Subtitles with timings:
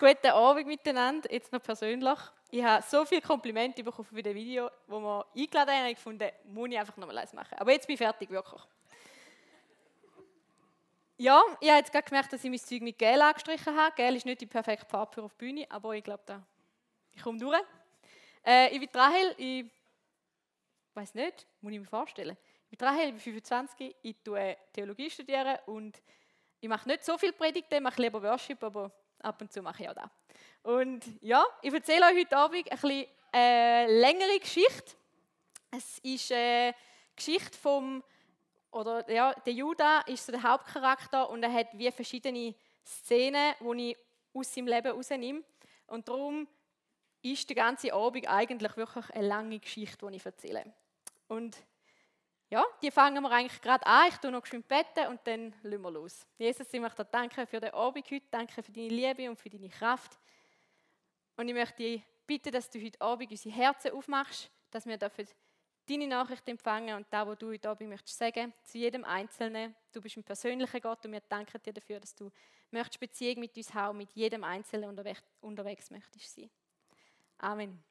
[0.00, 2.18] Guten Abend miteinander, jetzt noch persönlich.
[2.52, 5.86] Ich habe so viele Komplimente bekommen für das Video, wo wir eingeladen haben.
[5.86, 7.58] Ich gefunden, muss ich einfach nochmal eins machen.
[7.58, 8.62] Aber jetzt bin ich fertig, wirklich.
[11.16, 13.92] Ja, ich habe jetzt gerade gemerkt, dass ich mein Zeug mit Gel angestrichen habe.
[13.96, 16.46] Gel ist nicht die perfekte Farbe für auf die Bühne, aber ich glaube, da
[17.12, 17.60] ich komme durch.
[18.46, 19.64] Äh, ich bin Rahel, ich
[20.94, 22.36] weiß nicht, muss ich mir vorstellen.
[22.70, 26.00] Ich bin Rahel, ich bin 25, ich tue Theologie studieren und
[26.60, 29.82] ich mache nicht so viel Predigten, ich mache lieber Worship, aber ab und zu mache
[29.82, 30.10] ich auch das.
[30.62, 34.96] Und ja, ich erzähle euch heute Abend ein bisschen äh, längere Geschichte.
[35.70, 36.74] Es ist eine
[37.14, 38.02] Geschichte vom,
[38.70, 42.54] oder ja, der Judah ist so der Hauptcharakter und er hat wie verschiedene
[42.84, 43.96] Szenen, die ich
[44.32, 45.42] aus seinem Leben rausnehme.
[45.86, 46.46] Und darum
[47.22, 50.72] ist der ganze Abend eigentlich wirklich eine lange Geschichte, die ich erzähle.
[51.28, 51.56] Und
[52.50, 54.08] ja, die fangen wir eigentlich gerade an.
[54.08, 56.26] Ich tue noch schön beten und dann lassen wir los.
[56.38, 59.50] Jesus, ich möchte dir danken für den Abend heute, danke für deine Liebe und für
[59.50, 60.18] deine Kraft.
[61.36, 65.26] Und ich möchte dich bitten, dass du heute Abend unsere Herzen aufmachst, dass wir dafür
[65.86, 69.74] deine Nachricht empfangen und da, wo du heute Abend möchtest sagen, zu jedem Einzelnen.
[69.92, 72.30] Du bist ein persönlicher Gott und wir danken dir dafür, dass du
[72.70, 76.50] möchtest Beziehung mit uns haben, mit jedem Einzelnen unterwegs, unterwegs möchtest sein.
[77.38, 77.82] Amen.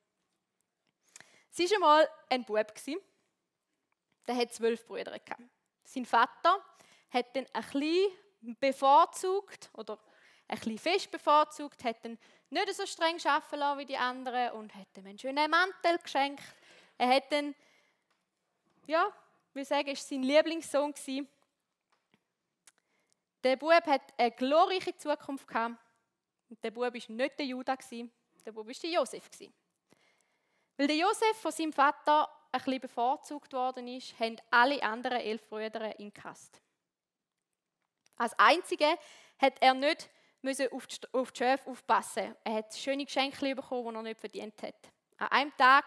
[1.50, 2.74] Sie war einmal ein Bub,
[4.28, 5.42] der hat zwölf Brüder gehabt.
[5.84, 6.62] Sein Vater
[7.10, 8.12] hat ein bisschen
[8.60, 9.98] bevorzugt oder
[10.48, 12.18] ein bisschen fest bevorzugt, hat ihn
[12.50, 16.44] nicht so streng arbeiten lassen wie die anderen und hat ihm einen schönen Mantel geschenkt.
[16.98, 17.56] Er hat ihn,
[18.86, 19.12] ja,
[19.54, 21.28] wir sagen, ist sein Lieblingssohn gewesen.
[23.44, 25.76] Der Bub hat eine glorreiche Zukunft gehabt.
[26.50, 27.78] Und der Bub war nicht der Judah,
[28.46, 29.30] der Bub war der Josef.
[30.78, 35.48] Weil der Josef von seinem Vater ein bisschen bevorzugt worden ist, haben alle anderen elf
[35.48, 36.62] Brüder ihn gehasst.
[38.18, 38.98] Als Einzige
[39.40, 40.10] hat er nicht
[40.72, 42.36] auf die, auf Schöfe aufpassen.
[42.44, 44.76] Er hat schöne Geschenke bekommen, die er nicht verdient hat.
[45.18, 45.86] An einem Tag,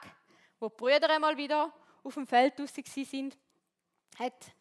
[0.59, 1.73] wo die Brüder einmal wieder
[2.03, 3.39] auf dem Feld draußen sind,
[4.19, 4.53] hat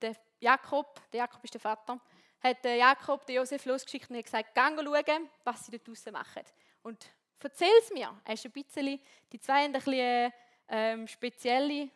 [0.00, 2.00] der Jakob, der Jakob ist der Vater,
[2.40, 6.42] hat der Jakob den Josef losgeschickt und gesagt, geh schauen, was sie da draußen machen.
[6.82, 7.10] Und
[7.42, 8.14] erzähl es mir.
[8.24, 9.00] Er ist ein bisschen,
[9.32, 10.32] die zwei haben ein bisschen
[10.68, 11.90] ähm, spezielle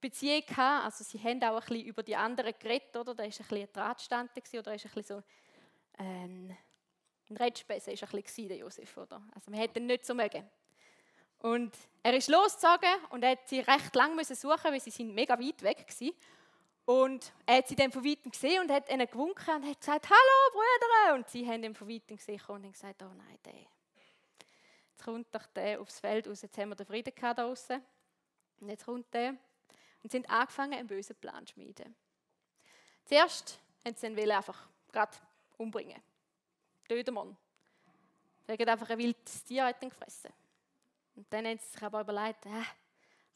[0.00, 0.84] Beziehung gehabt.
[0.84, 3.14] Also sie haben auch ein bisschen über die anderen geredet, oder?
[3.14, 5.22] Da war ein bisschen ein Drahtstand oder ist ein bisschen so
[5.98, 6.56] ähm,
[7.28, 9.22] ein Redspäse ist ein bisschen der Josef, oder?
[9.34, 10.48] Also man hätte ihn nicht so mögen.
[11.38, 15.14] Und er ist losgezogen und er hat sie recht lang müssen suchen, weil sie sind
[15.14, 16.12] mega weit weg waren.
[16.84, 20.10] Und er hat sie dann von weitem gesehen und hat ihnen gewunken und hat gesagt,
[20.10, 21.14] hallo Brüder!
[21.14, 23.54] Und sie haben ihn von weitem gesehen und haben gesagt, oh nein, der.
[23.54, 27.82] Jetzt kommt doch der aufs Feld raus, jetzt haben wir den Frieden da draußen.
[28.60, 29.34] Und jetzt kommt der.
[30.02, 31.94] Und sind angefangen, einen bösen Plan zu schmieden.
[33.04, 35.16] Zuerst haben sie ihn einfach gerade
[35.58, 36.00] umbringen.
[36.88, 37.36] Töten wir ihn.
[38.46, 40.32] Wegen einfach ein wildes Tier hat ihn gefressen.
[41.16, 42.62] Und dann haben sie sich aber überlegt, äh,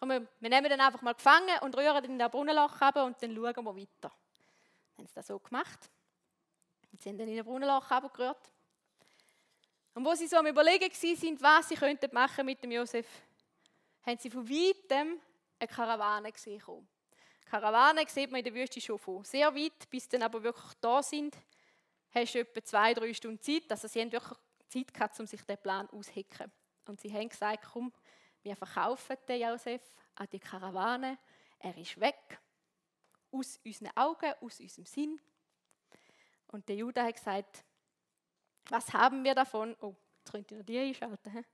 [0.01, 3.23] komm, wir, nehmen den einfach mal gefangen und rühren ihn in den Brunnenloch runter und
[3.23, 3.87] dann schauen wir weiter.
[4.01, 5.91] Dann haben sie das so gemacht.
[6.93, 8.51] Und sie haben ihn in den Brunnenloch gerührt.
[9.95, 13.07] Und wo sie so am Überlegen waren, was sie machen mit dem Josef,
[14.05, 15.21] haben sie von weitem
[15.59, 16.63] eine Karawane gesehen.
[17.47, 20.75] Karawane sieht man in der Wüste schon von sehr weit, bis sie dann aber wirklich
[20.81, 21.37] da sind,
[22.11, 23.71] hast du etwa zwei, drei Stunden Zeit.
[23.71, 24.39] Also sie haben wirklich
[24.69, 26.51] Zeit gehabt, um sich den Plan auszuhacken.
[26.87, 27.93] Und sie haben gesagt, komm,
[28.43, 29.83] wir verkaufen den Josef
[30.17, 31.19] an die Karawane.
[31.59, 32.41] Er ist weg.
[33.31, 35.21] Aus unseren Augen, aus unserem Sinn.
[36.49, 37.65] Und der Judah hat gesagt,
[38.69, 39.77] was haben wir davon?
[39.81, 41.45] Oh, jetzt könnt ihr noch die einschalten.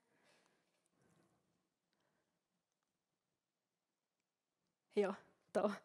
[4.94, 5.16] Ja,
[5.52, 5.76] da.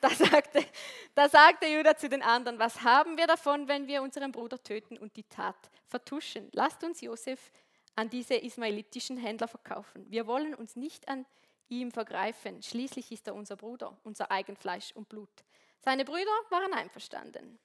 [0.00, 0.66] Da sagte,
[1.14, 4.98] da sagte Judah zu den anderen, was haben wir davon, wenn wir unseren Bruder töten
[4.98, 6.48] und die Tat vertuschen?
[6.52, 7.52] Lasst uns Josef
[7.94, 10.04] an diese ismaelitischen Händler verkaufen.
[10.10, 11.24] Wir wollen uns nicht an
[11.68, 12.62] ihm vergreifen.
[12.62, 15.44] Schließlich ist er unser Bruder, unser Eigenfleisch und Blut.
[15.78, 17.60] Seine Brüder waren einverstanden.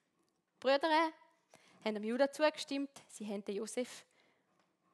[0.60, 0.90] Brüder
[1.84, 4.06] haben dem Judah zugestimmt, sie den Josef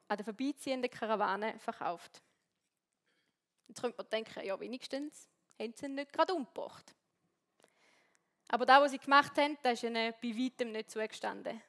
[0.08, 2.22] an der vorbeiziehenden Karawane verkauft.
[3.68, 5.28] Jetzt könnte man denken, ja wenigstens
[5.58, 6.94] haben sie ihn nicht gerade umgebracht.
[8.48, 11.60] Aber das, was sie gemacht haben, das ist ihnen bei weitem nicht zugestanden.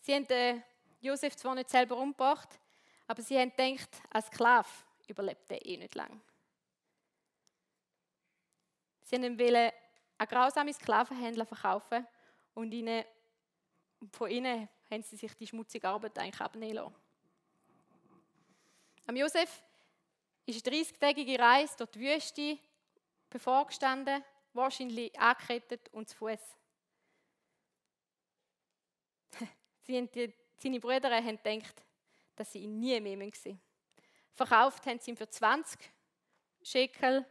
[0.00, 0.62] Sie haben den
[1.00, 2.48] Josef zwar nicht selber umgebracht,
[3.06, 4.68] aber sie haben gedacht, als Sklave
[5.08, 6.20] überlebt er eh nicht lang.
[9.02, 9.72] Sie haben wollen
[10.18, 12.06] einen grausamen Sklavenhändler verkaufen
[12.54, 13.04] und ihnen,
[14.12, 17.05] von ihnen haben sie sich die schmutzige Arbeit eigentlich abnehmen lassen.
[19.06, 19.62] Am Josef
[20.46, 22.58] ist eine 30-tägige Reise durch die Wüste
[23.30, 26.40] bevorgestanden, wahrscheinlich angekettet und zu Fuß.
[29.86, 31.84] seine Brüder haben gedacht,
[32.34, 33.60] dass sie ihn nie mehr sehen
[34.32, 35.80] Verkauft haben sie ihn für 20
[36.62, 37.24] Schekel.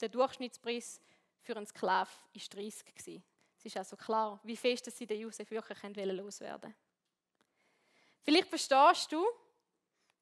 [0.00, 1.00] Der Durchschnittspreis
[1.40, 3.22] für einen Sklav war 30.
[3.58, 6.74] Es ist also klar, wie fest dass sie den Josef wirklich loswerden
[8.22, 9.24] Vielleicht verstehst du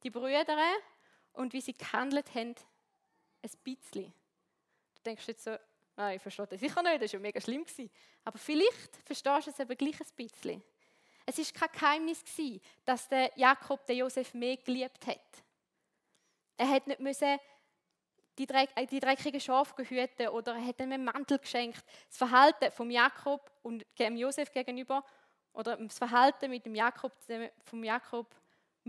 [0.02, 0.56] die Brüder
[1.32, 2.54] und wie sie gehandelt haben,
[3.42, 4.12] ein bisschen.
[4.94, 5.56] Du denkst jetzt so,
[5.96, 7.64] nein, ich verstehe das sicher nicht, das war ja mega schlimm.
[8.24, 10.62] Aber vielleicht verstehst du es eben gleich ein bisschen.
[11.26, 12.24] Es war kein Geheimnis,
[12.84, 15.44] dass der Jakob den Josef mehr geliebt hat.
[16.56, 17.38] Er hat nicht müssen
[18.36, 21.84] die, dreck, äh, die dreckigen Schafe gehüten oder er hat ihm einen Mantel geschenkt.
[22.08, 25.04] Das Verhalten von Jakob und dem Josef gegenüber
[25.52, 27.12] oder das Verhalten mit dem Jakob,
[27.64, 28.34] vom Jakob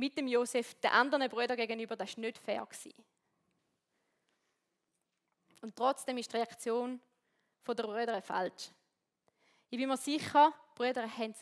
[0.01, 2.65] mit dem Josef den anderen Brüdern gegenüber, das war nicht fair.
[2.65, 2.91] Gewesen.
[5.61, 6.99] Und trotzdem ist die Reaktion
[7.67, 8.71] der Brüder falsch.
[9.69, 11.35] Ich bin mir sicher, die Brüder haben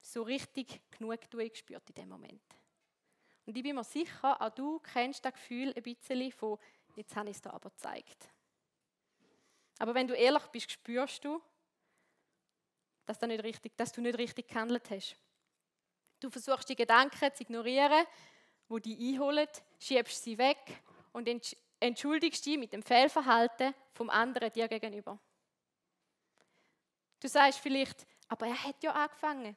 [0.00, 2.42] so richtig genug gespürt in dem Moment.
[3.44, 6.58] Und ich bin mir sicher, auch du kennst das Gefühl ein bisschen von,
[6.96, 8.30] jetzt habe ich es dir aber gezeigt.
[9.78, 11.42] Aber wenn du ehrlich bist, spürst du,
[13.04, 15.14] dass du nicht richtig gehandelt hast.
[16.20, 18.06] Du versuchst die Gedanken zu ignorieren,
[18.68, 19.48] wo die einholen,
[19.78, 20.82] schiebst sie weg
[21.12, 21.28] und
[21.80, 25.18] entschuldigst dich mit dem Fehlverhalten vom anderen dir gegenüber.
[27.20, 29.56] Du sagst vielleicht, aber er hat ja angefangen.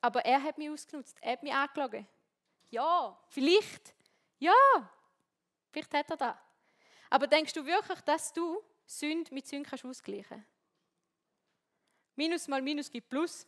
[0.00, 2.06] Aber er hat mich ausgenutzt, er hat mich angelogen.
[2.70, 3.94] Ja, vielleicht.
[4.38, 4.52] Ja,
[5.70, 6.36] vielleicht hat er das.
[7.08, 10.44] Aber denkst du wirklich, dass du Sünde mit kannst ausgleichen
[12.16, 13.46] Minus mal Minus gibt Plus.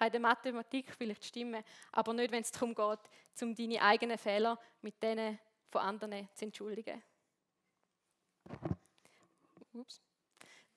[0.00, 1.62] Kann in der Mathematik vielleicht stimmen,
[1.92, 3.00] aber nicht, wenn es darum geht,
[3.42, 5.38] um deine eigenen Fehler mit denen
[5.68, 7.02] von anderen zu entschuldigen.
[9.74, 10.00] Ups.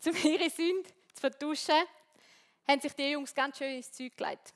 [0.05, 1.85] Um ihre Sünde zu vertuschen,
[2.67, 4.53] haben sich die Jungs ganz schön ins Zeug gelegt.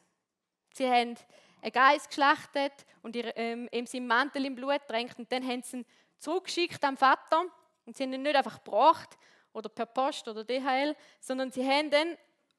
[0.74, 1.16] Sie haben
[1.62, 2.74] einen Geist geschlachtet
[3.04, 5.86] und ähm, ihm seinen Mantel im Blut drängt und dann haben sie ihn
[6.20, 7.46] zurückgeschickt am Vater
[7.86, 9.18] und sie haben ihn nicht einfach gebracht
[9.54, 12.18] oder per Post oder DHL, sondern sie haben dann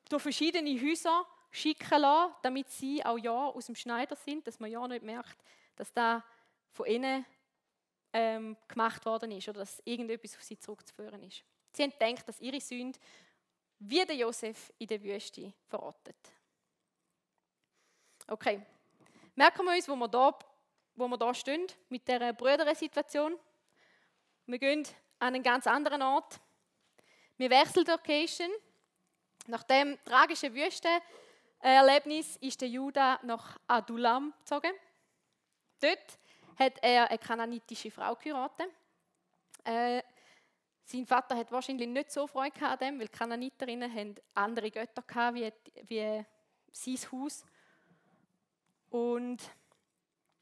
[0.08, 4.70] durch verschiedene Häuser schicken lassen, damit sie auch ja aus dem Schneider sind, dass man
[4.70, 5.42] ja nicht merkt,
[5.76, 6.24] dass da
[6.72, 7.24] von ihnen
[8.12, 11.42] ähm, gemacht worden ist oder dass irgendetwas auf sie zurückzuführen ist.
[11.72, 12.98] Sie haben gedacht, dass ihre Sünde
[13.78, 16.16] wie der Josef in der Wüste verrottet.
[18.26, 18.60] Okay,
[19.34, 20.36] merken wir uns, wo wir da,
[20.96, 23.38] wo wir da stehen mit dieser Brüder-Situation.
[24.46, 24.86] Wir gehen
[25.18, 26.40] an einen ganz anderen Ort.
[27.36, 28.50] Wir wechseln die Location.
[29.46, 30.52] Nach dem tragischen
[31.60, 34.72] Wüstenerlebnis ist der Judah nach Adulam gezogen.
[35.80, 36.18] Dort
[36.56, 38.68] hat er eine kananitische Frau geheiratet.
[39.64, 40.02] Äh,
[40.84, 45.34] sein Vater hat wahrscheinlich nicht so Freude an dem, weil Kananiterinnen haben andere Götter gehabt,
[45.34, 45.52] wie,
[45.88, 46.24] wie
[46.70, 47.44] sein Haus.
[48.90, 49.38] Und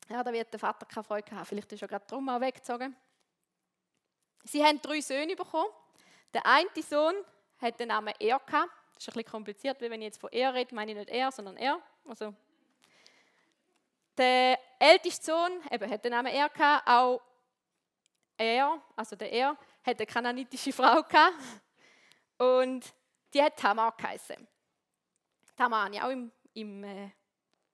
[0.09, 1.47] ja, da wird der Vater keine Freude haben.
[1.47, 2.95] Vielleicht ist er gerade drum auch weggezogen.
[4.45, 5.73] Sie haben drei Söhne bekommen.
[6.33, 7.15] Der eine Sohn
[7.59, 8.71] hat den Namen Er gehabt.
[8.97, 11.11] Das ist ein bisschen kompliziert, weil wenn ich jetzt von er rede, meine ich nicht
[11.11, 11.81] er, sondern er.
[12.07, 12.35] Also,
[14.17, 16.89] der älteste Sohn eben, hat den Namen Er gehabt.
[16.89, 17.21] Auch
[18.39, 21.35] er, also der Er, hat eine kananitische Frau gehabt.
[22.39, 22.95] Und
[23.35, 24.49] die hat Tamar geheißen.
[25.55, 27.11] Tamar habe ich auch im, im äh,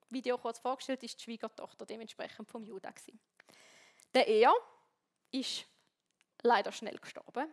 [0.09, 2.91] Video kurz vorgestellt, ist die Schwiegertochter dementsprechend vom Judah.
[2.91, 3.21] Gewesen.
[4.12, 4.52] Der Er
[5.31, 5.67] ist
[6.43, 7.52] leider schnell gestorben,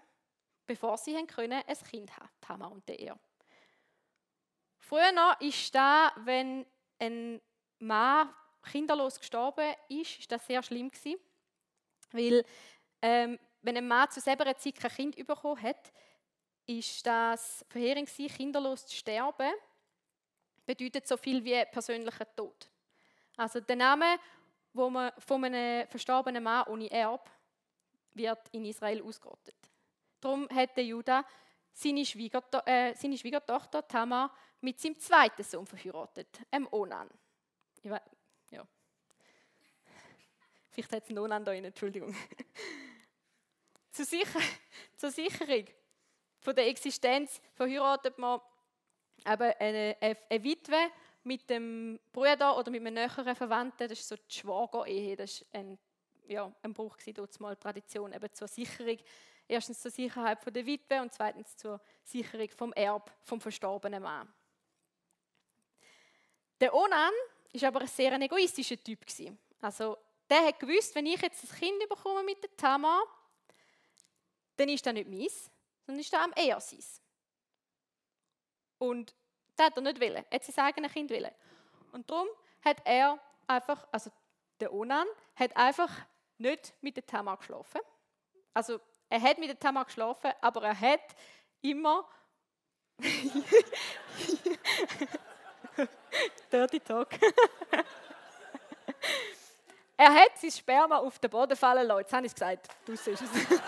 [0.65, 3.19] bevor sie ein Kind haben Tamar und der Er.
[4.89, 6.65] Früher noch ist da, wenn
[6.97, 7.39] ein
[7.77, 11.19] Mann kinderlos gestorben ist, ist das sehr schlimm gewesen,
[12.11, 12.43] weil
[12.99, 15.93] ähm, wenn ein Mann zu selber Zeit kein Kind bekommen hat,
[16.65, 19.51] ist das Verheerung kinderlos zu sterben
[20.65, 22.67] bedeutet so viel wie persönlicher Tod.
[23.37, 24.17] Also der Name
[24.73, 27.29] wo man von einem verstorbenen Mann ohne Erb
[28.13, 29.55] wird in Israel ausgerottet.
[30.19, 31.23] Darum hat der Judah
[31.73, 37.09] seine, Schwiegerto äh, seine Schwiegertochter Tamar mit seinem zweiten Sohn verheiratet, dem Onan.
[37.81, 38.01] Ich weiß,
[38.51, 38.67] ja.
[40.71, 42.15] Vielleicht hat es einen Onan da Entschuldigung.
[43.91, 44.39] zur, Sicher
[44.97, 45.65] zur Sicherung
[46.39, 48.39] von der Existenz verheiratet man
[49.25, 50.91] eben eine, eine Witwe
[51.23, 55.45] mit dem Bruder oder mit einem näheren Verwandten, das ist so die Schwager-Ehe, das ist
[55.53, 55.77] ein,
[56.27, 58.97] ja, ein Bruch dort mal Tradition, eben zur Sicherung,
[59.47, 64.33] erstens zur Sicherheit von der Witwe und zweitens zur Sicherung vom Erb vom verstorbenen Mann.
[66.59, 67.13] Der Onan
[67.51, 69.05] ist aber ein sehr egoistischer Typ
[69.61, 69.97] Also
[70.29, 73.01] der hat gewusst, wenn ich jetzt ein Kind bekomme mit der Tamar,
[74.57, 75.49] dann ist das nicht meins,
[75.85, 76.83] sondern ist das am eher sein.
[78.77, 79.13] Und
[79.59, 80.23] Das hat er nicht wollen.
[80.29, 81.31] Er hat sein eigenes Kind wollen.
[81.91, 82.29] Und darum
[82.63, 84.09] hat er einfach, also
[84.61, 85.89] der Onan, hat einfach
[86.37, 87.81] nicht mit der Tamar geschlafen.
[88.53, 91.01] Also er hat mit der Tamar geschlafen, aber er hat
[91.61, 92.07] immer
[96.51, 97.09] Dirty Talk.
[99.97, 101.99] er hat sein Sperma auf den Boden fallen lassen.
[101.99, 102.67] Jetzt habe ich es gesagt.
[102.85, 103.29] Du siehst es.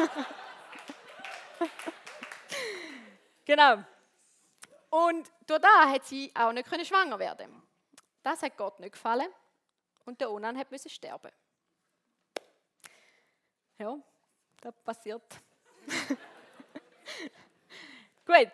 [3.45, 3.83] genau.
[4.89, 7.61] Und durch das hat sie auch nicht schwanger werden
[8.23, 9.29] Das hat Gott nicht gefallen.
[10.05, 11.31] Und der Onan müssen sterben.
[13.77, 13.97] Ja,
[14.61, 15.23] das passiert.
[18.25, 18.51] Gut.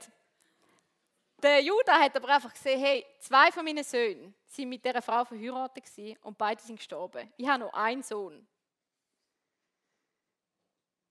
[1.41, 5.23] Der Judah hat aber einfach gesehen, hey, zwei von meinen Söhnen sind mit dieser Frau
[5.23, 5.85] verheiratet
[6.23, 7.31] und beide sind gestorben.
[7.37, 8.47] Ich habe noch einen Sohn.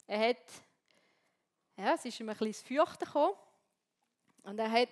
[0.09, 0.37] Er hat,
[1.76, 3.37] ja, es ist ihm ein bisschen Fürchten gekommen
[4.42, 4.88] und er hat,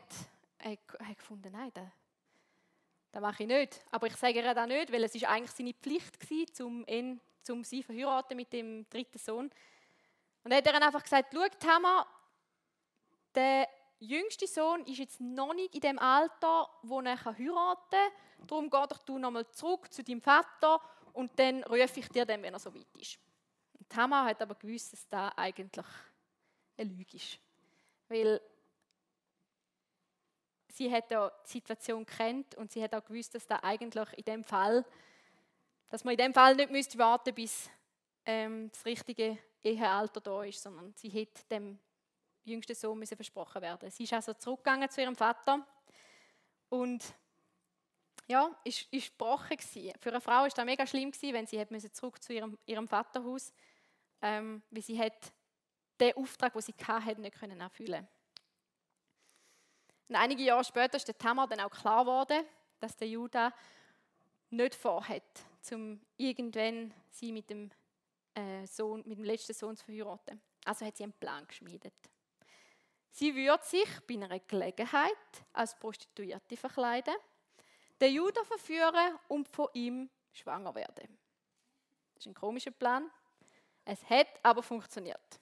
[0.58, 1.88] er hat gefunden, nein, das,
[3.10, 3.84] das mache ich nicht.
[3.90, 7.20] Aber ich sage ihr das nicht, weil es ist eigentlich seine Pflicht war, um ihn,
[7.48, 9.50] um sie verheiraten mit dem dritten Sohn.
[10.44, 12.06] Und er hat ihr einfach gesagt, schau, Tamar,
[13.34, 13.68] der
[14.00, 18.46] jüngste Sohn ist jetzt noch nicht in dem Alter, wo er heiraten kann.
[18.46, 20.80] Darum geh doch du nochmal zurück zu deinem Vater
[21.12, 23.18] und dann rufe ich dir dann, wenn er so weit ist.
[23.78, 25.86] Und Tamar hat aber gewusst, dass das eigentlich
[26.76, 27.38] eine Lüge ist.
[28.08, 28.40] Weil
[30.68, 34.24] sie hat ja die Situation kennt und sie hat auch gewusst, dass da eigentlich in
[34.24, 34.84] dem Fall,
[35.88, 37.70] dass man in dem Fall nicht müsste warten, bis
[38.26, 41.78] ähm, das richtige Ehealter da ist, sondern sie hat dem
[42.44, 43.90] jüngsten Sohn müssen versprochen werden.
[43.90, 45.66] Sie ist also zurückgegangen zu ihrem Vater
[46.68, 47.14] und
[48.26, 49.92] ja, ist, ist gebrochen gewesen.
[50.00, 52.58] Für eine Frau ist das mega schlimm gewesen, wenn sie hat müssen zurück zu ihrem,
[52.66, 53.52] ihrem Vaterhaus,
[54.22, 55.32] ähm, weil sie hat
[56.00, 58.06] den Auftrag, den sie hatte, nicht können erfüllen.
[60.08, 62.44] Und einige Jahre später ist der Tamar dann auch klar geworden,
[62.80, 63.52] dass der Judah
[64.50, 65.22] nicht vorhat,
[65.72, 67.70] um irgendwann sie mit dem
[68.34, 70.40] äh, Sohn, mit dem letzten Sohn zu verheiraten.
[70.64, 71.94] Also hat sie einen Plan geschmiedet.
[73.16, 75.14] Sie würde sich bei einer Gelegenheit
[75.52, 77.14] als Prostituierte verkleiden,
[78.00, 81.16] den Judah verführen und von ihm schwanger werden.
[82.12, 83.08] Das ist ein komischer Plan.
[83.84, 85.40] Es hat aber funktioniert.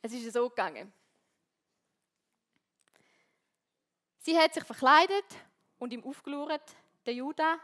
[0.00, 0.90] Es ist so gegangen.
[4.20, 5.26] Sie hat sich verkleidet
[5.78, 6.74] und ihm aufgelauert.
[7.04, 7.58] Der Judah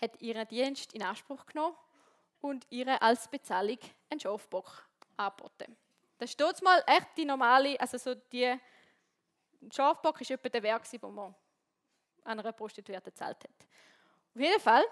[0.00, 1.76] hat ihren Dienst in Anspruch genommen
[2.40, 4.84] und ihr als Bezahlung einen Schafbock
[5.16, 5.76] angeboten.
[6.20, 8.54] Das ist dort mal echt die normale, also so die
[9.72, 11.34] Schafbock ist etwa der Werk, wo man
[12.24, 13.66] einer Prostituierten gezahlt hat.
[14.34, 14.84] Auf jeden Fall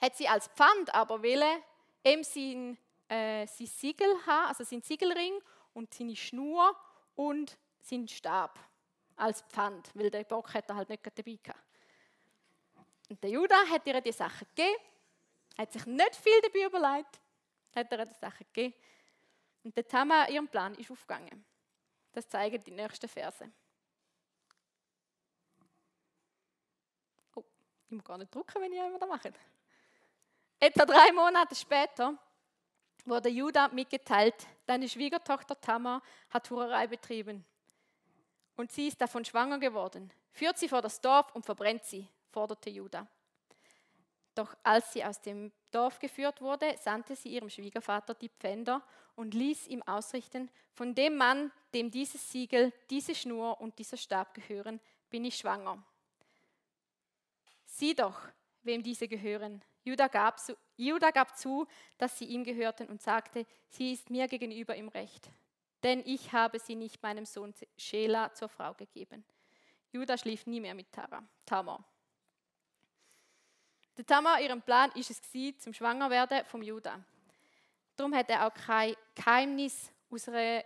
[0.00, 1.62] hat sie als Pfand aber wollen,
[2.02, 2.76] eben sein,
[3.08, 5.40] äh, sein Siegel haben, also sein Siegelring
[5.74, 6.74] und seine Schnur
[7.14, 8.58] und seinen Stab
[9.14, 11.64] als Pfand, weil der Bock hat er halt nicht dabei gehabt.
[13.08, 14.76] Und der Judah hat ihr die Sachen gegeben,
[15.56, 17.20] hat sich nicht viel dabei überlegt,
[17.76, 18.74] hat ihr die Sachen gegeben
[19.62, 21.44] und der Tamar, ihrem Plan, ist aufgegangen.
[22.12, 23.50] Das zeigen die nächsten Verse.
[27.34, 27.44] Oh,
[27.86, 29.32] ich muss gar nicht drucken, wenn ich immer da mache.
[30.58, 32.18] Etwa drei Monate später
[33.04, 37.44] wurde Judah mitgeteilt, deine Schwiegertochter Tamar hat Hurerei betrieben.
[38.56, 40.12] Und sie ist davon schwanger geworden.
[40.32, 43.06] Führt sie vor das Dorf und verbrennt sie, forderte Judah.
[44.34, 48.82] Doch als sie aus dem Dorf geführt wurde, sandte sie ihrem Schwiegervater die Pfänder
[49.16, 54.34] und ließ ihm ausrichten, von dem Mann, dem dieses Siegel, diese Schnur und dieser Stab
[54.34, 55.82] gehören, bin ich schwanger.
[57.66, 58.20] Sieh doch,
[58.62, 59.62] wem diese gehören.
[59.84, 60.54] Judah gab, zu,
[61.12, 61.66] gab zu,
[61.98, 65.30] dass sie ihm gehörten und sagte, sie ist mir gegenüber im Recht.
[65.82, 69.24] Denn ich habe sie nicht meinem Sohn Schela zur Frau gegeben.
[69.92, 70.88] Judah schlief nie mehr mit
[71.46, 71.84] Tamar.
[73.96, 77.00] Der Tamar, ihrem Plan ist es gewesen, zum Schwangerwerden vom Judah.
[77.96, 80.64] Darum hat er auch kein Geheimnis aus einer,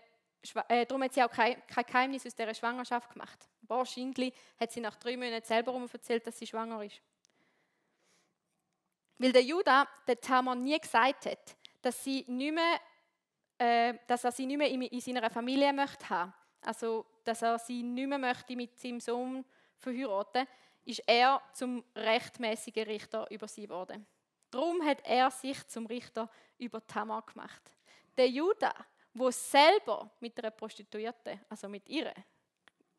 [0.68, 3.48] äh, darum hat sie auch kein, kein Geheimnis aus dieser Schwangerschaft gemacht.
[3.62, 7.00] Wahrscheinlich hat sie nach drei Monaten selber erzählt, dass sie schwanger ist.
[9.18, 12.80] Weil der Judah der Tamar nie gesagt hat, dass, sie nicht mehr,
[13.58, 16.34] äh, dass er sie nicht mehr in, in seiner Familie möchte haben.
[16.60, 19.44] Also, dass er sie nicht mehr möchte mit seinem Sohn
[19.76, 20.46] verheiraten,
[20.84, 24.06] ist er zum rechtmäßigen Richter über sie geworden.
[24.50, 27.62] Darum hat er sich zum Richter über Tamar gemacht.
[28.16, 28.74] Der Judah,
[29.12, 32.12] wo selber mit einer Prostituierten, also mit ihr,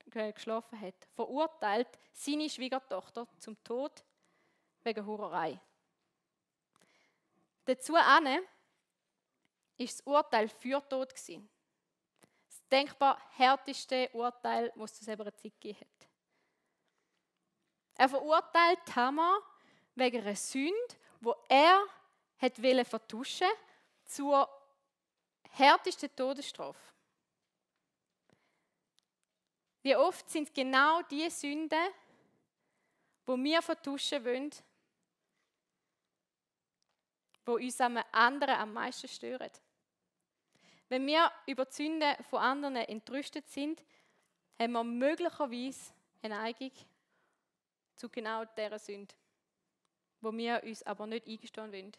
[0.05, 4.03] geschlafen hat, verurteilt seine Schwiegertochter zum Tod
[4.83, 5.59] wegen Hurerei.
[7.65, 8.43] Dazu ane
[9.77, 11.49] ist das Urteil für Tod gewesen.
[12.71, 15.94] denkbar härteste Urteil, das es zu selber Zeit gegeben hat.
[17.95, 19.41] Er verurteilt Tamar
[19.95, 21.85] wegen einer Sünde, wo er
[22.39, 23.47] hat vertuschen
[24.03, 24.49] zur
[25.49, 26.93] härtesten Todesstrafe.
[29.81, 31.87] Wie oft sind genau die Sünden,
[33.25, 34.51] wo wir vertuschen wollen,
[37.45, 39.51] wo uns am anderen am meisten stören.
[40.89, 43.83] Wenn wir über die Sünden von anderen entrüstet sind,
[44.59, 46.71] haben wir möglicherweise eine Neigung
[47.95, 49.13] zu genau dieser Sünde,
[50.21, 51.91] wo wir uns aber nicht eingestehen wollen.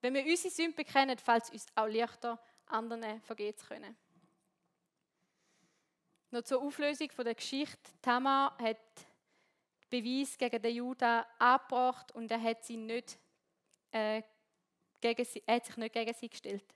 [0.00, 3.96] Wenn wir unsere Sünde bekennen, fällt es uns auch leichter, anderen vergehen zu können.
[6.30, 7.92] Noch zur Auflösung der Geschichte.
[8.02, 8.78] Tamar hat
[9.88, 13.18] Beweis gegen den Juda angebracht und er hat, sie nicht,
[13.92, 14.22] äh,
[15.00, 16.74] gegen sie, er hat sich nicht gegen sie gestellt.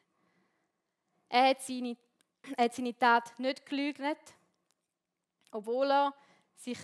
[1.29, 1.97] Er hat seine,
[2.57, 4.19] er hat seine Tat nicht gelügnet,
[5.51, 6.15] obwohl er
[6.57, 6.79] sich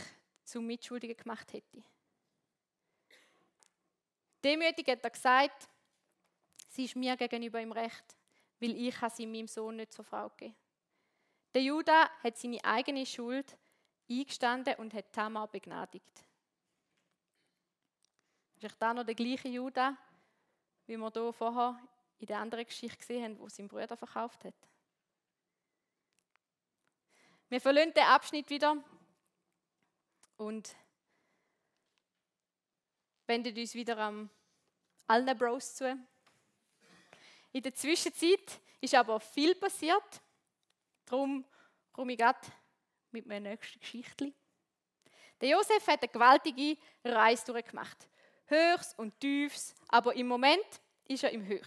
[0.44, 1.82] zum Mitschuldigen gemacht hätte.
[4.42, 5.68] Demütig hat er gesagt,
[6.68, 8.16] sie ist mir gegenüber im Recht,
[8.60, 10.56] weil ich sie meinem Sohn nicht zur Frau gegeben
[11.54, 13.56] Der Judah hat seine eigene Schuld
[14.08, 16.24] eingestanden und hat Tamar begnadigt.
[18.56, 19.96] Vielleicht da noch der gleiche Judah,
[20.86, 21.78] wie wir hier vorher
[22.18, 24.54] in der anderen Geschichte gesehen haben, wo sein Bruder verkauft hat.
[27.48, 28.76] Wir verlassen den Abschnitt wieder
[30.36, 30.74] und
[33.26, 34.28] wenden uns wieder am
[35.06, 35.96] allen Bros zu.
[37.52, 40.20] In der Zwischenzeit ist aber viel passiert.
[41.04, 41.44] Darum
[41.92, 42.40] komme ich gerade
[43.12, 44.32] mit meiner nächsten Geschichte.
[45.40, 48.08] Der Josef hat eine gewaltige Reise durchgemacht.
[48.46, 50.66] Höchst und Tiefs, aber im Moment
[51.04, 51.66] ist er im Höch.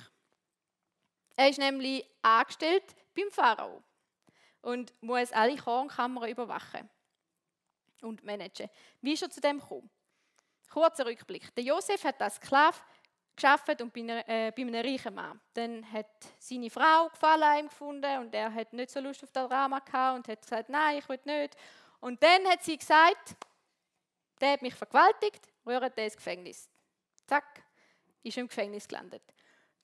[1.38, 2.84] Er ist nämlich angestellt
[3.16, 3.82] beim Pharao
[4.62, 6.90] und muss alle Kornkammern überwachen
[8.02, 8.70] und managen.
[9.02, 9.90] Wie ist er zu dem gekommen?
[10.70, 11.54] Kurzer Rückblick.
[11.56, 12.78] Der Josef hat als Sklave
[13.36, 15.40] geschafft und bei, einer, äh, bei einem reichen Mann.
[15.54, 19.48] Dann hat seine Frau Gefallen ihm gefunden und er hat nicht so Lust auf das
[19.48, 21.56] Drama gehabt und hat gesagt, nein, ich will nicht.
[22.02, 23.36] Und dann hat sie gesagt,
[24.40, 26.70] der hat mich vergewaltigt, rührt ins Gefängnis.
[27.28, 27.64] Zack,
[28.24, 29.24] ist im Gefängnis gelandet.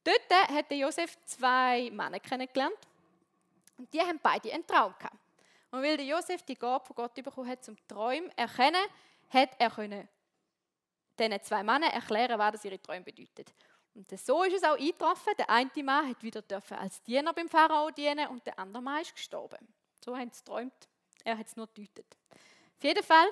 [0.04, 2.78] Dort hat Josef zwei Männer kennengelernt
[3.78, 5.18] und die haben beide einen Traum gehabt.
[5.72, 8.86] Und weil der Josef die Gabe von Gott bekommen hat zum Träumen erkennen,
[9.30, 10.08] hat er können
[11.18, 13.46] diesen zwei Männern erklären, was ihre Träume bedeuten.
[13.94, 15.34] Und so ist es auch eingetroffen.
[15.38, 19.16] Der eine Mann hat wieder als Diener beim Pharao dienen und der andere Mann ist
[19.16, 19.58] gestorben.
[20.04, 20.88] So haben sie geträumt.
[21.24, 22.06] Er hat es nur gedeutet.
[22.78, 23.28] Auf jeden Fall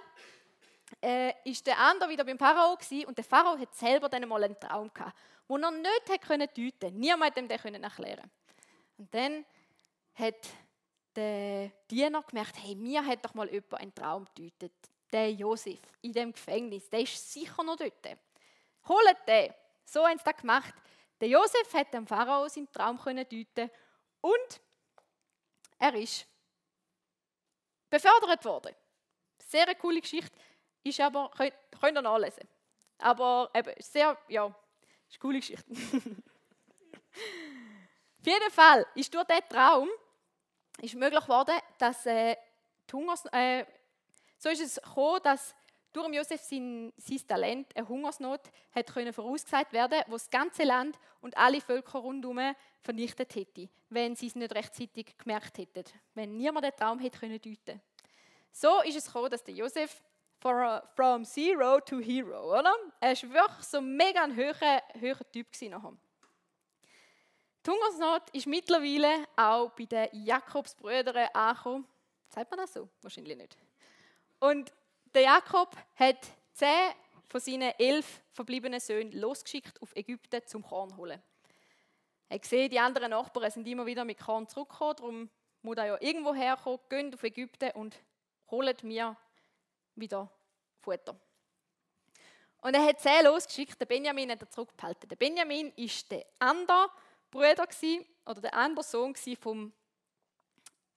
[1.02, 4.44] äh, ist der andere wieder beim Pharao gewesen, und der Pharao hat selber dann mal
[4.44, 5.18] einen Traum gehabt,
[5.50, 6.98] den er nicht hat können deuten.
[6.98, 8.32] Niemand hat ihm den können erklären.
[8.98, 9.46] Und dann
[10.16, 10.50] hat
[11.16, 14.74] der Diener gemerkt, hey, mir hat doch mal jemand einen Traum gedeutet
[15.14, 18.18] der Josef in dem Gefängnis, der ist sicher noch dort.
[18.88, 19.54] Holt den.
[19.86, 20.74] So haben sie das gemacht.
[21.22, 23.70] Der Josef hat dem Pharao seinen Traum deuten
[24.22, 24.62] und
[25.78, 26.26] er ist
[27.90, 28.76] befördert worden.
[29.38, 30.36] Sehr eine coole Geschichte,
[30.84, 32.48] ist aber, könnt, könnt ihr nachlesen.
[32.98, 34.56] Aber eben, sehr, ja, ist
[35.14, 35.72] eine coole Geschichte.
[38.20, 39.90] Auf jeden Fall ist durch diesen Traum
[40.84, 42.36] ist möglich geworden, dass äh,
[42.90, 43.66] die Hungers, äh,
[44.38, 45.56] so ist es gekommen, dass
[45.94, 48.42] durch Josef sein, sein Talent eine Hungersnot
[48.76, 54.16] hat können vorausgesagt werden, wo das ganze Land und alle Völker rundherum vernichtet hätte, wenn
[54.16, 57.82] sie es nicht rechtzeitig gemerkt hätten, wenn niemand den Traum hätte können deuten.
[58.52, 60.02] So ist es gekommen, dass der Josef
[60.40, 62.76] from zero to hero, oder?
[63.00, 65.82] Er war wirklich so mega ein höherer, höherer Typ gewesen
[67.66, 71.88] Die Hungersnot ist mittlerweile auch bei den Jakobsbrüdern angekommen.
[72.28, 72.90] Sagt man das so?
[73.02, 73.58] Wahrscheinlich nicht.
[74.40, 74.74] Und
[75.14, 76.92] der Jakob hat zehn
[77.30, 81.22] von seinen elf verbliebenen Söhnen losgeschickt auf Ägypten zum Korn zu holen.
[82.28, 85.30] Er gesehen, die anderen Nachbarn sind immer wieder mit Korn zurückgekommen, darum
[85.62, 87.96] muss er ja irgendwo herkommen, gehen auf Ägypten und
[88.52, 89.16] holen mir
[89.96, 90.30] wieder
[90.82, 91.16] Futter.
[92.62, 95.08] Und er hat zehn losgeschickt, der Benjamin hat er zurückgehalten.
[95.08, 96.90] Der Benjamin war der andere
[97.34, 97.68] Bruder
[98.28, 99.74] oder der andere Sohn vom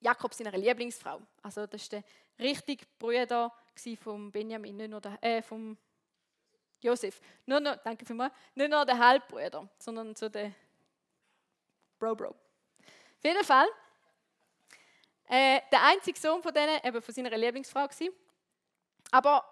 [0.01, 1.23] Jakob, seiner Lieblingsfrau.
[1.43, 2.05] Also das ist der
[2.39, 3.51] richtig Brüder
[4.03, 5.79] von Benjamin, nicht nur der, äh, vom
[6.83, 7.21] Josef.
[7.47, 10.53] Nur noch, danke vielmals, nicht nur der Halbbruder, sondern so der
[11.99, 12.29] Bro-Bro.
[12.29, 13.69] Auf jeden Fall,
[15.29, 18.15] äh, der einzige Sohn von denen, eben von seiner Lieblingsfrau gewesen.
[19.11, 19.43] Aber,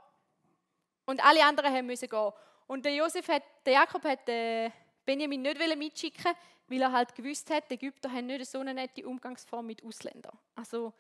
[1.07, 2.33] und alle anderen haben müssen gehen.
[2.66, 4.70] Und der Josef hat, der Jakob hat den
[5.05, 6.35] Benjamin nicht mitschicken
[6.69, 10.37] weil er halt gewusst hat, die Ägypter haben nicht so eine nette Umgangsform mit Ausländern.
[10.55, 10.93] Also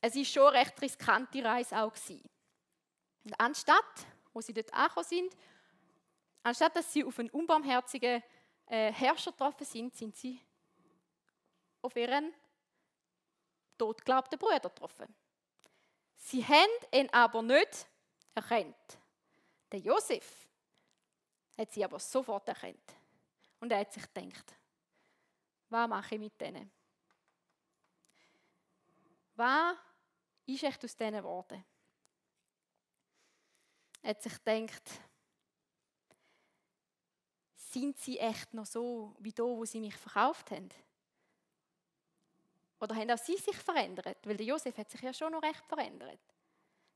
[0.00, 2.28] es ist schon eine recht riskante Reise auch gewesen.
[3.24, 5.36] Und anstatt, wo sie dort angekommen sind,
[6.42, 8.22] anstatt dass sie auf einen unbarmherzigen
[8.66, 10.40] äh, Herrscher getroffen sind, sind sie
[11.82, 12.32] auf ihren
[13.78, 15.14] totglaubten Bruder getroffen.
[16.16, 17.86] Sie haben ihn aber nicht
[18.34, 18.76] erkannt.
[19.72, 20.46] Der Josef
[21.56, 22.97] hat sie aber sofort erkannt.
[23.60, 24.54] Und er hat sich gedacht,
[25.68, 26.70] was mache ich mit denen?
[29.34, 29.76] Was
[30.46, 31.64] ist echt aus diesen Worten?
[34.02, 34.90] Er hat sich gedacht,
[37.54, 40.68] sind sie echt noch so wie da, wo sie mich verkauft haben?
[42.80, 44.18] Oder haben auch sie sich verändert?
[44.26, 46.20] Weil der Josef hat sich ja schon noch recht verändert.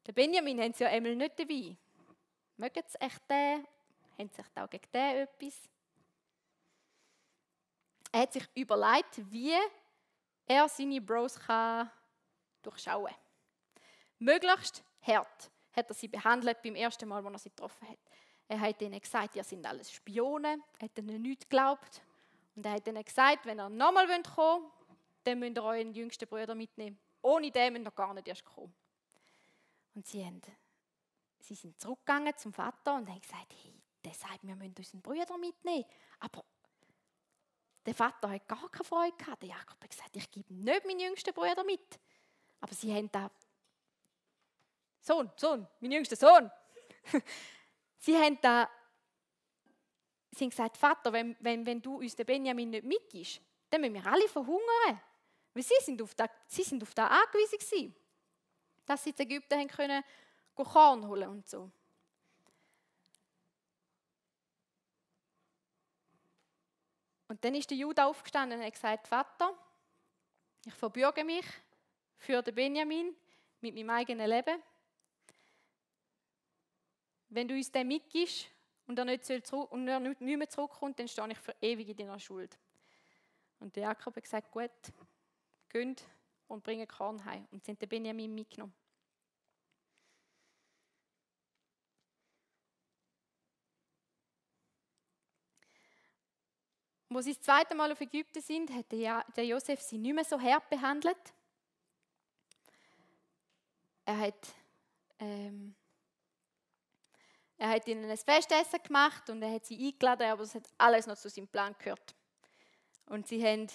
[0.06, 1.76] Der Benjamin haben sie ja einmal nicht dabei.
[2.56, 3.66] Mögen sie echt den?
[4.18, 5.68] Haben sie sich auch gegen den etwas?
[8.12, 9.54] Er hat sich überlegt, wie
[10.46, 11.90] er seine Bros kann
[12.60, 13.16] durchschauen kann.
[14.18, 17.98] Möglichst hart hat er sie behandelt beim ersten Mal, als er sie getroffen hat.
[18.48, 22.02] Er hat ihnen gesagt, ihr sind alles Spione, er hat ihnen nichts geglaubt.
[22.54, 24.72] Und er hat ihnen gesagt, wenn ihr nochmal kommen wollt,
[25.24, 26.98] dann müsst ihr euren jüngsten Bruder mitnehmen.
[27.22, 28.74] Ohne den müsst ihr gar nicht erst kommen.
[29.94, 30.40] Und sie, haben,
[31.40, 33.72] sie sind zurückgegangen zum Vater und haben gesagt, hey,
[34.04, 35.84] der sagt, wir müssen unseren Bruder mitnehmen.
[36.20, 36.44] Aber
[37.84, 39.42] der Vater hat gar keine Freude gehabt.
[39.42, 42.00] Der Jakob hat gesagt, ich gebe nicht meinen jüngsten Bruder mit.
[42.60, 43.30] Aber sie haben da
[45.00, 46.50] Sohn, Sohn, mein jüngster Sohn.
[47.98, 48.70] sie haben da
[50.32, 53.40] sie haben gesagt, Vater, wenn, wenn, wenn du uns den Benjamin nicht mitgibst,
[53.70, 55.00] dann müssen wir alle verhungern.
[55.54, 57.96] Weil sie sind auf das, sie sind auf das angewiesen gewesen,
[58.86, 60.02] dass sie in Ägypten haben können,
[60.54, 61.70] Korn holen und so.
[67.32, 69.56] Und dann ist der Judah aufgestanden und hat gesagt, Vater,
[70.66, 71.46] ich verbürge mich
[72.14, 73.16] für den Benjamin
[73.62, 74.62] mit meinem eigenen Leben.
[77.30, 78.48] Wenn du uns den mitgibst
[78.86, 81.96] und er nicht, zurück, und er nicht mehr zurückkommt, dann stehe ich für ewig in
[81.96, 82.58] deiner Schuld.
[83.60, 84.70] Und der Jakob hat gesagt, gut,
[85.70, 86.04] geht
[86.48, 87.48] und bringen Korn heim.
[87.50, 88.74] Und sind den Benjamin mitgenommen.
[97.14, 100.40] Wo sie das zweite Mal auf Ägypten sind, hat der Josef sie nicht mehr so
[100.40, 101.16] hart behandelt.
[104.04, 104.48] Er hat,
[105.18, 105.74] ähm,
[107.58, 111.06] er hat ihnen ein Festessen gemacht und er hat sie eingeladen, aber es hat alles
[111.06, 112.14] noch zu seinem Plan gehört.
[113.06, 113.66] Und sie haben,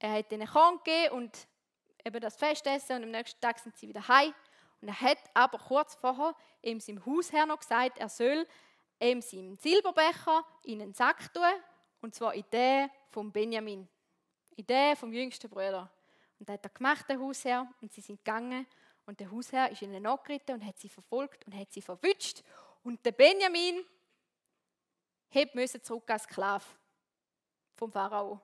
[0.00, 1.46] er hat ihnen Korn gegeben und
[2.04, 4.34] eben das Festessen und am nächsten Tag sind sie wieder heim.
[4.80, 8.46] Und er hat aber kurz vorher ihm seinem Hausherr noch gesagt, er soll
[9.00, 11.44] ihm seinen Silberbecher in einen Sack tun
[12.02, 13.88] und zwar in den von Benjamin.
[14.56, 15.90] In den vom jüngsten Bruder.
[16.38, 17.72] Und das hat er gemacht, der Hausherr.
[17.80, 18.66] Und sie sind gegangen.
[19.06, 22.42] Und der Hausherr ist ihnen nachgeritten und hat sie verfolgt und hat sie verwünscht.
[22.82, 23.84] Und der Benjamin
[25.54, 26.64] musste zurück als Sklave
[27.76, 28.40] vom Pharao.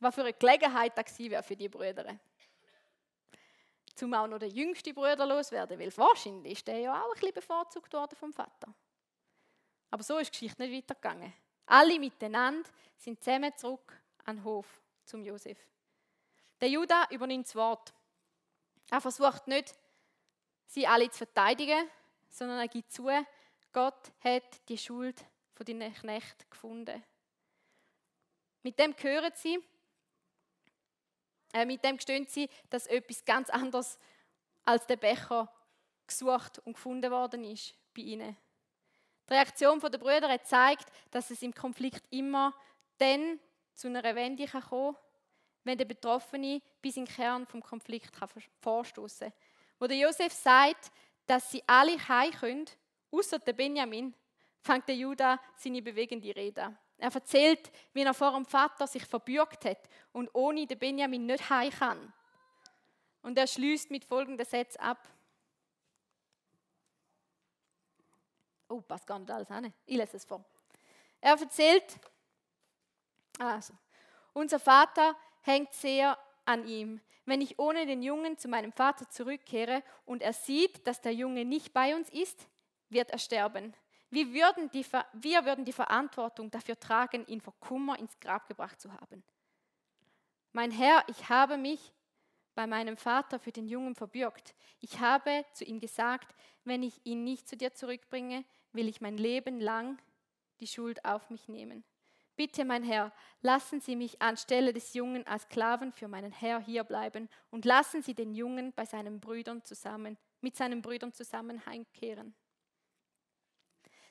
[0.00, 2.18] Was für eine Gelegenheit das war für die Brüder
[3.94, 7.34] zum auch noch den jüngsten Bruder loswerden, weil wahrscheinlich ist der ja auch ein bisschen
[7.34, 8.74] bevorzugt worden vom Vater.
[9.90, 11.32] Aber so ist die Geschichte nicht weitergegangen.
[11.66, 15.58] Alle miteinander sind zusammen zurück an den Hof zum Josef.
[16.60, 17.94] Der Judah übernimmt das Wort.
[18.90, 19.74] Er versucht nicht,
[20.66, 21.88] sie alle zu verteidigen,
[22.28, 23.08] sondern er gibt zu,
[23.72, 27.02] Gott hat die Schuld von deinen Knechten gefunden.
[28.62, 29.62] Mit dem hören sie,
[31.54, 33.98] äh, mit dem gestehen sie, dass etwas ganz anderes
[34.64, 35.50] als der Becher
[36.06, 38.36] gesucht und gefunden worden ist bei ihnen.
[39.28, 42.52] Die Reaktion der Brüder hat gezeigt, dass es im Konflikt immer
[42.98, 43.38] dann
[43.72, 44.96] zu einer Wende kommen kann,
[45.62, 48.12] wenn der Betroffene bis in den Kern vom Konflikt
[48.60, 49.38] vorstoßen kann.
[49.78, 50.90] Wo der Josef sagt,
[51.26, 52.66] dass sie alle heim können,
[53.10, 54.14] außer der Benjamin,
[54.60, 56.78] fängt der Judah seine bewegende Rede an.
[56.98, 61.50] Er erzählt, wie er vor dem Vater sich verbürgt hat und ohne den Benjamin nicht
[61.50, 62.12] heim kann.
[63.22, 65.08] Und er schließt mit folgenden Sätzen ab.
[68.68, 69.72] Oh, passt gar nicht alles an.
[69.86, 70.44] Ich lese es vor.
[71.20, 71.98] Er erzählt,
[73.38, 73.74] also,
[74.32, 77.00] unser Vater hängt sehr an ihm.
[77.24, 81.44] Wenn ich ohne den Jungen zu meinem Vater zurückkehre und er sieht, dass der Junge
[81.44, 82.46] nicht bei uns ist,
[82.90, 83.74] wird er sterben.
[84.14, 88.80] Wir würden, die, wir würden die Verantwortung dafür tragen, ihn vor Kummer ins Grab gebracht
[88.80, 89.24] zu haben.
[90.52, 91.92] Mein Herr, ich habe mich
[92.54, 94.54] bei meinem Vater für den Jungen verbürgt.
[94.78, 99.16] Ich habe zu ihm gesagt, wenn ich ihn nicht zu dir zurückbringe, will ich mein
[99.16, 100.00] Leben lang
[100.60, 101.82] die Schuld auf mich nehmen.
[102.36, 107.28] Bitte, mein Herr, lassen Sie mich anstelle des Jungen als Sklaven für meinen Herr hierbleiben
[107.50, 112.36] und lassen Sie den Jungen bei seinen Brüdern zusammen, mit seinen Brüdern zusammen heimkehren.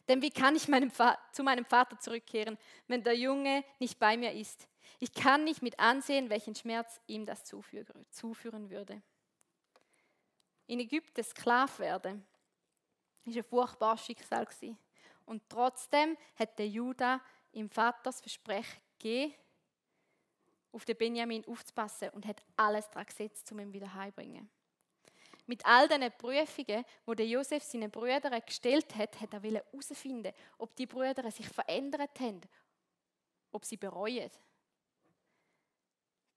[0.08, 0.92] Denn wie kann ich meinem
[1.32, 4.68] zu meinem Vater zurückkehren, wenn der Junge nicht bei mir ist?
[5.00, 9.02] Ich kann nicht mit ansehen, welchen Schmerz ihm das zuführen würde.
[10.68, 12.26] In Ägypten Sklav werden,
[13.26, 14.48] ist ein furchtbares Schicksal.
[15.26, 17.22] Und trotzdem hat der Judah
[17.54, 19.34] im Vater das Versprechen gegeben,
[20.72, 24.50] auf den Benjamin aufzupassen und hat alles daran gesetzt, um ihn wieder heimbringen.
[25.46, 30.86] Mit all diesen Prüfungen, der Josef seinen Brüdern gestellt hat, hat er herausfinden, ob die
[30.86, 32.42] Brüder sich verändert haben,
[33.52, 34.32] ob sie bereuen.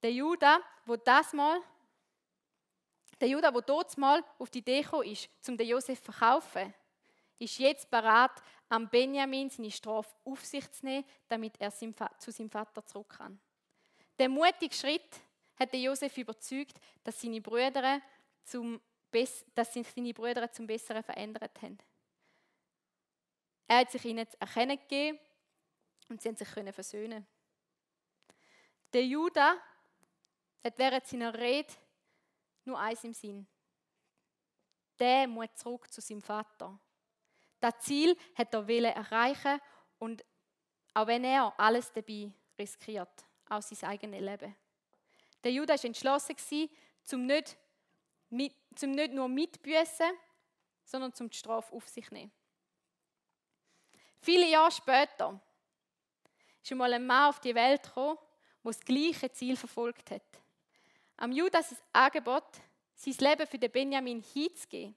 [0.03, 1.61] Der Judah, wo das mal,
[3.21, 6.75] der Judah, wo dort mal auf die Idee ist, zum den Josef zu verkaufen,
[7.39, 12.51] ist jetzt bereit, am Benjamin seine Strafe auf sich zu nehmen, damit er zu seinem
[12.51, 13.39] Vater zurück kann.
[14.19, 15.21] Der mutige Schritt
[15.59, 18.01] hat den Josef überzeugt, dass seine Brüder
[18.45, 18.81] zum,
[19.55, 21.79] dass seine Brüder zum Besseren verändert haben.
[23.69, 25.19] Er hat sich ihnen erkennen gegeben
[26.09, 27.27] und sie haben sich versöhnen.
[28.93, 29.57] Der Judah
[30.63, 31.73] hat während seiner Rede
[32.65, 33.47] nur eins im Sinn.
[34.99, 36.79] Der muss zurück zu seinem Vater.
[37.61, 39.61] Das Ziel hat er erreichen
[39.99, 40.25] und
[40.95, 44.55] auch wenn er alles dabei riskiert, auch sein eigenes Leben.
[45.45, 46.37] Der Judah war entschlossen,
[47.03, 47.57] zum nicht,
[48.31, 50.13] mit, zum nicht nur mitbüßen,
[50.85, 52.33] sondern zum die Strafe auf sich nehmen.
[54.21, 55.41] Viele Jahre später
[56.63, 58.19] ist einmal ein Mann auf die Welt gekommen,
[58.65, 60.23] der das gleiche Ziel verfolgt hat.
[61.17, 62.45] Am Judas Angebot,
[62.95, 64.97] sein Leben für den Benjamin hinzugeben,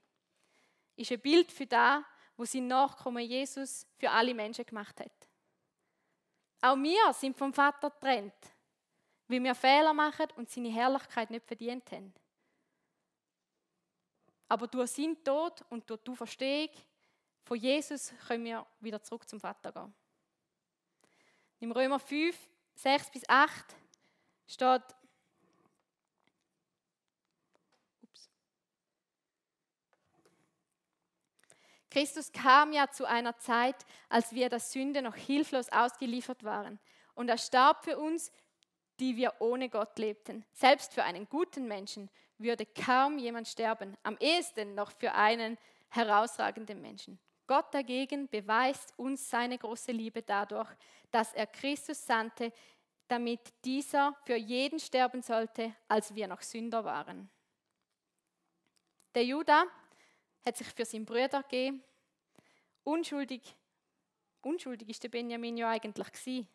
[0.96, 2.04] ist ein Bild für das,
[2.36, 5.12] wo sein Nachkommen Jesus für alle Menschen gemacht hat.
[6.62, 8.34] Auch wir sind vom Vater getrennt,
[9.28, 12.13] weil wir Fehler machen und seine Herrlichkeit nicht verdient haben.
[14.50, 16.70] Aber durch seinen Tod und durch die Verstehung
[17.44, 19.94] von Jesus können wir wieder zurück zum Vater gehen.
[21.60, 22.36] Im Römer 5,
[22.76, 23.76] 6 bis 8
[24.48, 24.84] steht,
[31.92, 36.80] Christus kam ja zu einer Zeit, als wir der Sünde noch hilflos ausgeliefert waren.
[37.16, 38.32] Und er starb für uns,
[39.00, 40.46] die wir ohne Gott lebten.
[40.54, 45.58] Selbst für einen guten Menschen würde kaum jemand sterben, am ehesten noch für einen
[45.89, 47.19] herausragenden Menschen.
[47.47, 50.69] Gott dagegen beweist uns seine große Liebe dadurch,
[51.10, 52.54] dass er Christus sandte,
[53.08, 57.30] damit dieser für jeden sterben sollte, als wir noch Sünder waren.
[59.15, 59.65] Der Judah
[60.45, 61.84] hat sich für seinen Bruder gegeben.
[62.84, 63.56] Unschuldig,
[64.41, 66.47] unschuldig ist der Benjamin ja eigentlich gewesen.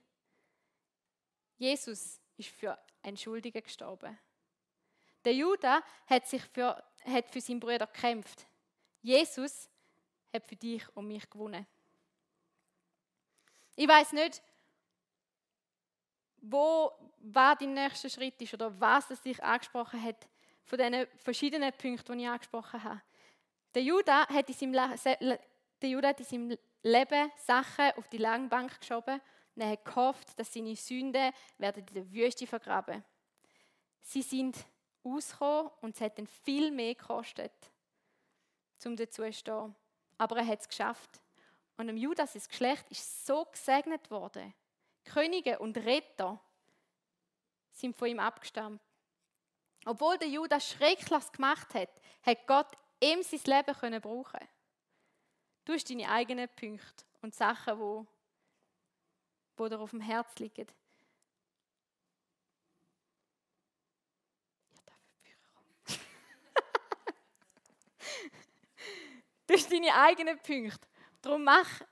[1.56, 4.16] Jesus ist für einen Schuldigen gestorben.
[5.24, 8.46] Der Judah hat sich für, hat für seinen Bruder gekämpft.
[9.02, 9.68] Jesus
[10.32, 11.66] hat für dich und mich gewonnen.
[13.76, 14.42] Ich weiß nicht,
[16.40, 16.92] wo
[17.26, 20.28] was dein nächster Schritt ist oder was es dich angesprochen hat
[20.64, 23.02] von diesen verschiedenen Punkten, die ich angesprochen habe.
[23.74, 25.38] Der Judah hat in seinem,
[25.82, 29.20] der Judah hat in seinem Leben Sachen auf die Langbank geschoben
[29.54, 33.02] und er hat gehofft, dass seine Sünden werden in der Wüste vergraben.
[34.02, 34.56] Sie sind
[35.04, 37.52] ausgekommen und es hat ihn viel mehr gekostet,
[38.84, 39.74] um dazu zu stehen.
[40.18, 41.20] Aber er hat es geschafft.
[41.76, 44.54] Und im Judas, das Geschlecht, ist so gesegnet worden.
[45.04, 46.40] Könige und Retter
[47.72, 48.80] sind von ihm abgestammt.
[49.84, 51.90] Obwohl der Judas Schreckliches gemacht hat,
[52.22, 54.40] hat Gott ihm sein Leben können brauchen
[55.64, 58.06] Du hast deine eigenen Punkte und Sachen, wo,
[59.56, 60.66] wo dir auf dem Herz liegen.
[69.46, 70.86] du hast deine eigenen Punkte.
[71.22, 71.86] Darum mache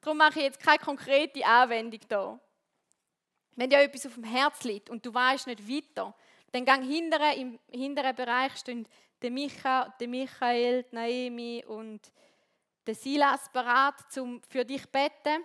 [0.00, 2.40] darum mach ich jetzt keine konkrete Anwendung da.
[3.56, 6.14] Wenn dir etwas auf dem Herz liegt und du weißt nicht weiter,
[6.52, 8.88] dann gang hintere, im hinteren Bereich stehen
[9.20, 12.00] der, Micha, der Michael, die Naomi und
[12.86, 15.44] der Silas bereit, zum für dich zu beten.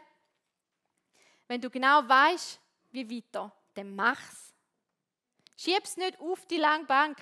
[1.47, 2.59] Wenn du genau weißt,
[2.91, 4.53] wie weiter, dann mach's.
[5.57, 7.17] Schieb's nicht auf die lange Bank.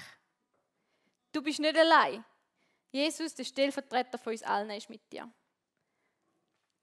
[1.32, 2.24] Du bist nicht allein.
[2.92, 5.32] Jesus, der Stellvertreter von uns allen, ist mit dir.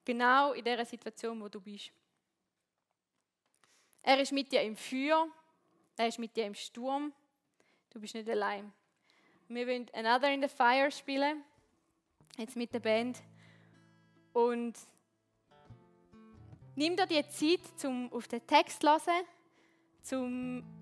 [0.05, 1.93] Genau in der Situation, wo du bist.
[4.03, 5.29] Er ist mit dir im Feuer,
[5.97, 7.13] er ist mit dir im Sturm,
[7.91, 8.71] Du bist nicht allein.
[9.49, 11.43] Wir wollen Another in the Fire spielen,
[12.37, 13.23] jetzt mit der Band.
[14.35, 14.75] Und
[16.77, 19.25] nimm dir die Zeit, um auf den Text zu hören,
[20.03, 20.78] zum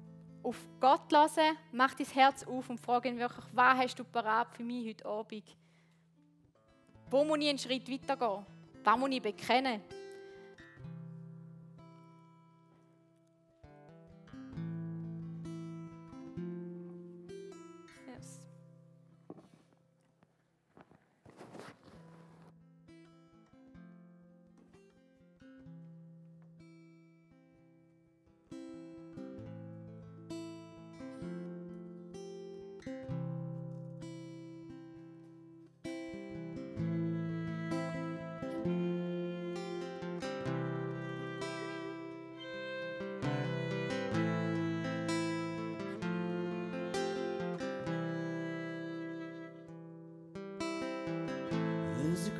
[0.47, 4.55] auf Gott hören, mach dein Herz auf und frage ihn wirklich, was hast du parat
[4.55, 5.43] für mich heute Abend?
[7.11, 8.47] Wo muss ich einen Schritt weitergehen?
[8.85, 9.81] Was muss ich bekennen?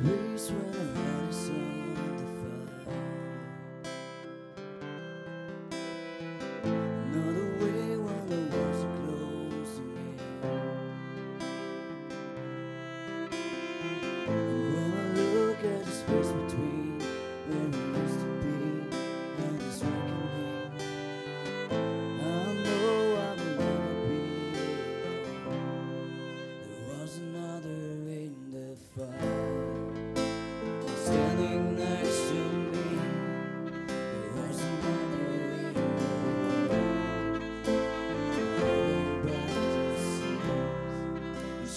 [0.03, 1.86] grace when I had a.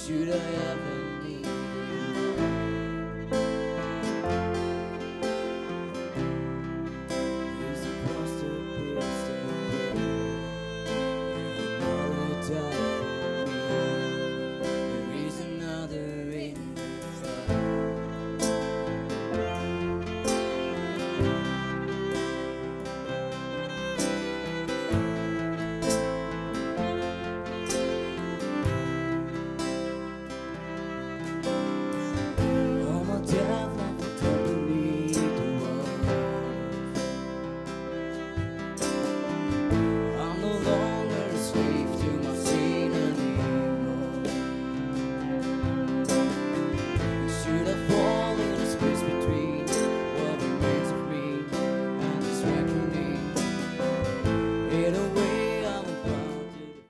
[0.10, 0.69] should I